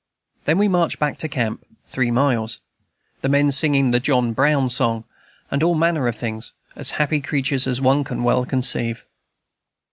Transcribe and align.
Then 0.45 0.57
we 0.57 0.67
marched 0.67 0.97
back 0.97 1.19
to 1.19 1.27
camp 1.29 1.63
(three 1.89 2.09
miles), 2.09 2.59
the 3.21 3.29
men 3.29 3.51
singing 3.51 3.91
the 3.91 3.99
"John 3.99 4.33
Brown 4.33 4.67
Song," 4.71 5.03
and 5.51 5.61
all 5.61 5.75
manner 5.75 6.07
of 6.07 6.15
things, 6.15 6.53
as 6.75 6.89
happy 6.97 7.21
creatures 7.21 7.67
as 7.67 7.79
one 7.81 8.03
can 8.03 8.23
well 8.23 8.43
conceive. 8.43 9.05